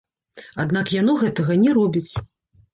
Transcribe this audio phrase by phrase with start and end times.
[0.63, 2.13] Аднак яно гэтага не робіць.